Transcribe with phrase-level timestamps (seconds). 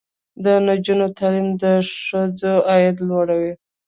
[0.43, 1.65] د نجونو تعلیم د
[2.03, 3.53] ښځو عاید لوړوي.